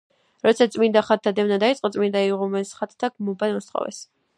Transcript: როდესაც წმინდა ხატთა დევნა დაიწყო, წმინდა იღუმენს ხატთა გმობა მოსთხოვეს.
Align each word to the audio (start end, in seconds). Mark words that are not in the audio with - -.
როდესაც 0.45 0.77
წმინდა 0.77 1.03
ხატთა 1.09 1.35
დევნა 1.41 1.61
დაიწყო, 1.65 1.93
წმინდა 1.97 2.27
იღუმენს 2.31 2.77
ხატთა 2.81 3.15
გმობა 3.15 3.57
მოსთხოვეს. 3.61 4.07